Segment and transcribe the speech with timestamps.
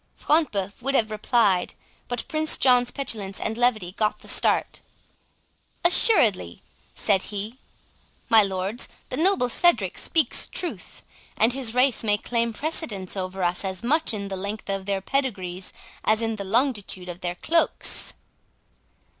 [0.15, 1.75] Front de Bœuf would have replied,
[2.07, 4.81] but Prince John's petulance and levity got the start.
[5.85, 6.63] "Assuredly,"
[6.95, 7.59] said be,
[8.27, 11.03] "my lords, the noble Cedric speaks truth;
[11.37, 15.01] and his race may claim precedence over us as much in the length of their
[15.01, 15.71] pedigrees
[16.03, 18.15] as in the longitude of their cloaks."